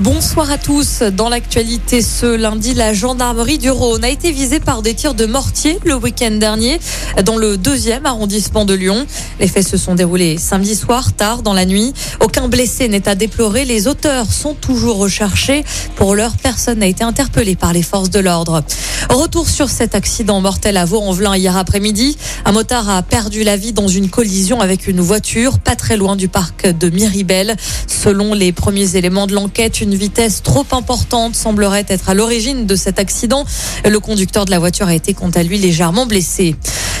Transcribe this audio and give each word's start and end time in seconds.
Bonsoir 0.00 0.50
à 0.50 0.58
tous. 0.58 1.02
Dans 1.02 1.28
l'actualité 1.28 2.02
ce 2.02 2.26
lundi, 2.26 2.74
la 2.74 2.92
gendarmerie 2.92 3.58
du 3.58 3.70
Rhône 3.70 4.02
a 4.02 4.08
été 4.08 4.32
visée 4.32 4.58
par 4.58 4.82
des 4.82 4.92
tirs 4.92 5.14
de 5.14 5.24
mortier 5.24 5.78
le 5.84 5.94
week-end 5.94 6.32
dernier 6.32 6.80
dans 7.24 7.36
le 7.36 7.56
deuxième 7.56 8.04
arrondissement 8.04 8.64
de 8.64 8.74
Lyon. 8.74 9.06
Les 9.38 9.46
faits 9.46 9.68
se 9.68 9.76
sont 9.76 9.94
déroulés 9.94 10.36
samedi 10.36 10.74
soir, 10.74 11.12
tard 11.12 11.42
dans 11.42 11.52
la 11.52 11.64
nuit. 11.64 11.94
Aucun 12.18 12.48
blessé 12.48 12.88
n'est 12.88 13.06
à 13.08 13.14
déplorer. 13.14 13.64
Les 13.64 13.86
auteurs 13.86 14.32
sont 14.32 14.54
toujours 14.54 14.96
recherchés. 14.96 15.64
Pour 15.94 16.16
l'heure, 16.16 16.34
personne 16.42 16.80
n'a 16.80 16.88
été 16.88 17.04
interpellé 17.04 17.54
par 17.54 17.72
les 17.72 17.82
forces 17.82 18.10
de 18.10 18.18
l'ordre. 18.18 18.64
Retour 19.10 19.48
sur 19.48 19.68
cet 19.68 19.94
accident 19.94 20.40
mortel 20.40 20.76
à 20.76 20.84
Vaux-en-Velin 20.86 21.36
hier 21.36 21.56
après-midi. 21.56 22.16
Un 22.44 22.50
motard 22.50 22.90
a 22.90 23.02
perdu 23.02 23.44
la 23.44 23.56
vie 23.56 23.72
dans 23.72 23.86
une 23.86 24.10
collision 24.10 24.60
avec 24.60 24.88
une 24.88 25.00
voiture 25.00 25.60
pas 25.60 25.76
très 25.76 25.96
loin 25.96 26.16
du 26.16 26.26
parc 26.26 26.66
de 26.66 26.90
Miribel. 26.90 27.54
Selon 27.86 28.34
les 28.34 28.52
premiers 28.52 28.96
éléments 28.96 29.28
de 29.28 29.34
l'enquête, 29.34 29.83
une 29.84 29.94
vitesse 29.94 30.42
trop 30.42 30.64
importante 30.72 31.36
semblerait 31.36 31.84
être 31.88 32.08
à 32.08 32.14
l'origine 32.14 32.64
de 32.64 32.74
cet 32.74 32.98
accident. 32.98 33.44
Le 33.84 34.00
conducteur 34.00 34.46
de 34.46 34.50
la 34.50 34.58
voiture 34.58 34.88
a 34.88 34.94
été 34.94 35.12
quant 35.12 35.28
à 35.28 35.42
lui 35.42 35.58
légèrement 35.58 36.06
blessé. 36.06 36.56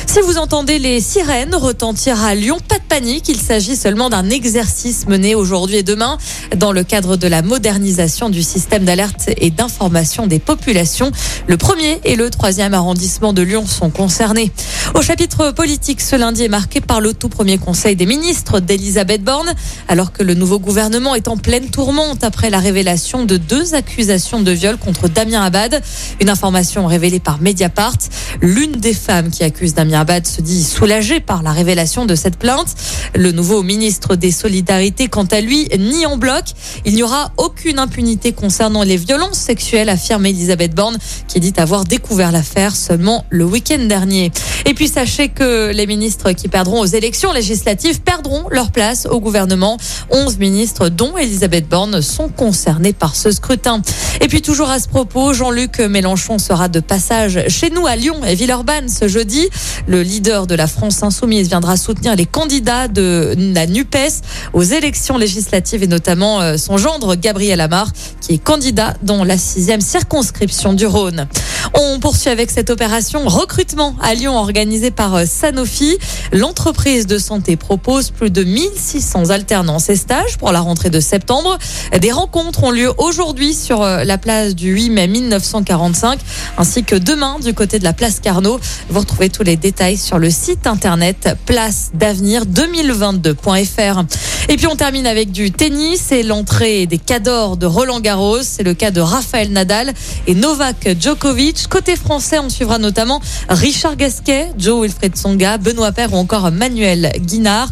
Si 0.06 0.20
vous 0.20 0.36
entendez 0.36 0.78
les 0.78 1.00
sirènes 1.00 1.54
retentir 1.54 2.22
à 2.22 2.34
Lyon, 2.34 2.58
pas 2.68 2.76
de 2.76 2.84
panique, 2.88 3.28
il 3.28 3.40
s'agit 3.40 3.74
seulement 3.74 4.10
d'un 4.10 4.28
exercice 4.28 5.06
mené 5.08 5.34
aujourd'hui 5.34 5.76
et 5.76 5.82
demain 5.82 6.18
dans 6.56 6.72
le 6.72 6.84
cadre 6.84 7.16
de 7.16 7.26
la 7.26 7.42
modernisation 7.42 8.28
du 8.28 8.42
système 8.42 8.84
d'alerte 8.84 9.30
et 9.38 9.50
d'information 9.50 10.26
des 10.26 10.38
populations. 10.38 11.10
Le 11.48 11.56
premier 11.56 12.00
et 12.04 12.16
le 12.16 12.30
troisième 12.30 12.74
arrondissement 12.74 13.32
de 13.32 13.42
Lyon 13.42 13.66
sont 13.66 13.90
concernés. 13.90 14.52
Au 14.94 15.00
chapitre 15.00 15.50
politique, 15.52 16.00
ce 16.00 16.16
lundi 16.16 16.44
est 16.44 16.48
marqué 16.48 16.80
par 16.80 17.00
le 17.00 17.14
tout 17.14 17.30
premier 17.30 17.58
conseil 17.58 17.96
des 17.96 18.06
ministres 18.06 18.60
d'Elisabeth 18.60 19.24
Borne, 19.24 19.52
alors 19.88 20.12
que 20.12 20.22
le 20.22 20.34
nouveau 20.34 20.58
gouvernement 20.58 21.14
est 21.14 21.28
en 21.28 21.38
pleine 21.38 21.70
tourmente 21.70 22.22
après 22.22 22.50
la 22.50 22.58
révélation 22.58 22.73
de 22.74 23.36
deux 23.36 23.74
accusations 23.74 24.40
de 24.40 24.50
viol 24.50 24.76
contre 24.78 25.06
Damien 25.08 25.42
Abad. 25.42 25.80
Une 26.20 26.28
information 26.28 26.86
révélée 26.86 27.20
par 27.20 27.40
Mediapart. 27.40 27.98
L'une 28.40 28.72
des 28.72 28.94
femmes 28.94 29.30
qui 29.30 29.44
accuse 29.44 29.74
Damien 29.74 30.00
Abad 30.00 30.26
se 30.26 30.40
dit 30.40 30.64
soulagée 30.64 31.20
par 31.20 31.44
la 31.44 31.52
révélation 31.52 32.04
de 32.04 32.16
cette 32.16 32.36
plainte. 32.36 32.74
Le 33.14 33.30
nouveau 33.30 33.62
ministre 33.62 34.16
des 34.16 34.32
Solidarités, 34.32 35.06
quant 35.06 35.24
à 35.26 35.40
lui, 35.40 35.68
nie 35.78 36.04
en 36.04 36.16
bloc. 36.16 36.46
Il 36.84 36.94
n'y 36.94 37.04
aura 37.04 37.32
aucune 37.36 37.78
impunité 37.78 38.32
concernant 38.32 38.82
les 38.82 38.96
violences 38.96 39.38
sexuelles, 39.38 39.88
affirme 39.88 40.26
Elisabeth 40.26 40.74
Borne, 40.74 40.98
qui 41.28 41.38
dit 41.38 41.54
avoir 41.56 41.84
découvert 41.84 42.32
l'affaire 42.32 42.74
seulement 42.74 43.24
le 43.30 43.44
week-end 43.44 43.84
dernier. 43.84 44.32
Et 44.66 44.72
puis 44.72 44.88
sachez 44.88 45.28
que 45.28 45.72
les 45.72 45.86
ministres 45.86 46.32
qui 46.32 46.48
perdront 46.48 46.80
aux 46.80 46.86
élections 46.86 47.32
législatives 47.32 48.00
perdront 48.00 48.44
leur 48.50 48.70
place 48.70 49.06
au 49.06 49.20
gouvernement. 49.20 49.76
11 50.10 50.38
ministres, 50.38 50.88
dont 50.88 51.18
Elisabeth 51.18 51.68
Borne, 51.68 52.00
sont 52.00 52.28
concernés 52.28 52.94
par 52.94 53.14
ce 53.14 53.30
scrutin. 53.30 53.82
Et 54.22 54.28
puis 54.28 54.40
toujours 54.40 54.70
à 54.70 54.78
ce 54.78 54.88
propos, 54.88 55.34
Jean-Luc 55.34 55.80
Mélenchon 55.80 56.38
sera 56.38 56.68
de 56.68 56.80
passage 56.80 57.46
chez 57.48 57.68
nous 57.68 57.86
à 57.86 57.96
Lyon 57.96 58.24
et 58.26 58.34
Villeurbanne 58.34 58.88
ce 58.88 59.06
jeudi. 59.06 59.48
Le 59.86 60.02
leader 60.02 60.46
de 60.46 60.54
la 60.54 60.66
France 60.66 61.02
insoumise 61.02 61.48
viendra 61.48 61.76
soutenir 61.76 62.16
les 62.16 62.26
candidats 62.26 62.88
de 62.88 63.34
la 63.36 63.66
NUPES 63.66 64.22
aux 64.54 64.62
élections 64.62 65.18
législatives 65.18 65.82
et 65.82 65.88
notamment 65.88 66.40
euh, 66.40 66.56
son 66.56 66.78
gendre 66.78 67.16
Gabriel 67.16 67.60
Amar 67.60 67.92
qui 68.22 68.34
est 68.34 68.38
candidat 68.38 68.94
dans 69.02 69.24
la 69.24 69.36
sixième 69.36 69.82
circonscription 69.82 70.72
du 70.72 70.86
Rhône. 70.86 71.26
On 71.74 71.98
poursuit 71.98 72.30
avec 72.30 72.50
cette 72.50 72.70
opération 72.70 73.28
recrutement 73.28 73.94
à 74.00 74.14
Lyon 74.14 74.36
organisée 74.38 74.53
par 74.96 75.16
euh, 75.16 75.24
Sanofi. 75.26 75.98
L'entreprise 76.32 77.06
de 77.06 77.18
santé 77.18 77.56
propose 77.56 78.10
plus 78.10 78.30
de 78.30 78.44
1600 78.44 79.30
alternances 79.30 79.88
et 79.88 79.96
stages 79.96 80.38
pour 80.38 80.52
la 80.52 80.60
rentrée 80.60 80.90
de 80.90 81.00
septembre. 81.00 81.58
Des 82.00 82.12
rencontres 82.12 82.62
ont 82.62 82.70
lieu 82.70 82.92
aujourd'hui 82.98 83.52
sur 83.52 83.82
euh, 83.82 84.04
la 84.04 84.16
place 84.16 84.54
du 84.54 84.72
8 84.72 84.90
mai 84.90 85.08
1945 85.08 86.20
ainsi 86.56 86.84
que 86.84 86.94
demain 86.94 87.38
du 87.40 87.52
côté 87.52 87.80
de 87.80 87.84
la 87.84 87.92
place 87.92 88.20
Carnot. 88.20 88.60
Vous 88.90 89.00
retrouvez 89.00 89.28
tous 89.28 89.42
les 89.42 89.56
détails 89.56 89.96
sur 89.96 90.18
le 90.18 90.30
site 90.30 90.68
internet 90.68 91.36
place 91.46 91.90
d'avenir 91.92 92.44
2022.fr. 92.46 94.04
Et 94.48 94.56
puis 94.56 94.66
on 94.66 94.76
termine 94.76 95.06
avec 95.06 95.32
du 95.32 95.50
tennis 95.50 96.12
et 96.12 96.22
l'entrée 96.22 96.86
des 96.86 96.98
cadors 96.98 97.56
de 97.56 97.66
Roland 97.66 98.00
Garros. 98.00 98.42
C'est 98.42 98.62
le 98.62 98.74
cas 98.74 98.90
de 98.90 99.00
Raphaël 99.00 99.50
Nadal 99.50 99.94
et 100.26 100.34
Novak 100.34 101.00
Djokovic. 101.00 101.66
Côté 101.68 101.96
français, 101.96 102.38
on 102.38 102.50
suivra 102.50 102.78
notamment 102.78 103.20
Richard 103.48 103.96
Gasquet, 103.96 104.48
Joe 104.58 104.82
Wilfred 104.82 105.16
Songa, 105.16 105.58
Benoît 105.58 105.92
Paire 105.92 106.12
ou 106.12 106.16
encore 106.16 106.50
Manuel 106.50 107.12
Guinard, 107.20 107.68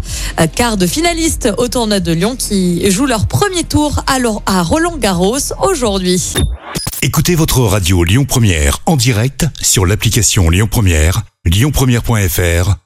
quart 0.55 0.77
de 0.77 0.87
finalistes 0.87 1.49
au 1.59 1.69
tournoi 1.69 2.01
de 2.01 2.13
Lyon 2.13 2.37
qui 2.37 2.91
jouent 2.91 3.07
leur 3.07 3.27
premier 3.27 3.65
tour 3.65 4.03
à 4.07 4.63
Roland 4.63 4.97
Garros 4.97 5.39
aujourd'hui. 5.63 6.35
Écoutez 7.03 7.35
votre 7.35 7.61
radio 7.61 8.05
Lyon 8.05 8.25
Première 8.25 8.79
en 8.87 8.97
direct 8.97 9.47
sur 9.61 9.87
l'application 9.87 10.51
Lyon 10.51 10.69
Première, 10.71 11.23
lyonpremière.fr 11.45 12.82